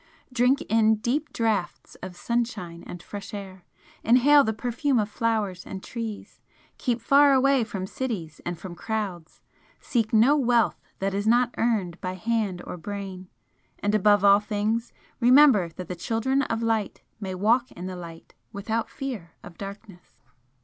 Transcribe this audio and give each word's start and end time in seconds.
Drink 0.33 0.61
in 0.63 0.95
deep 0.95 1.31
draughts 1.31 1.93
of 2.01 2.15
sunshine 2.15 2.83
and 2.87 3.03
fresh 3.03 3.35
air, 3.35 3.63
inhale 4.03 4.43
the 4.43 4.51
perfume 4.51 4.97
of 4.97 5.11
flowers 5.11 5.63
and 5.63 5.83
trees, 5.83 6.41
keep 6.79 6.99
far 6.99 7.33
away 7.33 7.63
from 7.63 7.85
cities 7.85 8.41
and 8.43 8.57
from 8.57 8.73
crowds 8.73 9.41
seek 9.79 10.11
no 10.11 10.35
wealth 10.35 10.81
that 10.97 11.13
is 11.13 11.27
not 11.27 11.53
earned 11.59 12.01
by 12.01 12.13
hand 12.15 12.63
or 12.65 12.77
brain 12.77 13.27
and 13.77 13.93
above 13.93 14.25
all 14.25 14.39
things 14.39 14.91
remember 15.19 15.69
that 15.69 15.87
the 15.87 15.95
Children 15.95 16.41
of 16.41 16.63
Light 16.63 17.03
may 17.19 17.35
walk 17.35 17.71
in 17.71 17.85
the 17.85 17.95
Light 17.95 18.33
without 18.51 18.89
fear 18.89 19.33
of 19.43 19.55
darkness!" 19.55 20.23